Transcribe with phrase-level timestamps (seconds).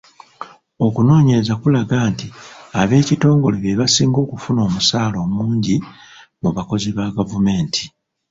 [0.85, 2.27] Okunoonyereza kulaga nti
[2.81, 5.75] ab'ekitongole be basinga okufuna omusaala omungi
[6.41, 7.83] mu bakozi ba gavumenti.